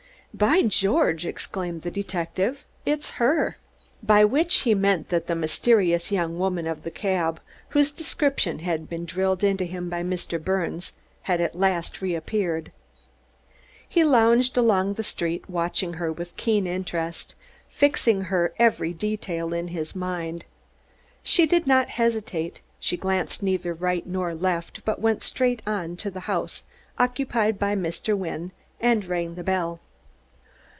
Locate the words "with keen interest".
16.13-17.35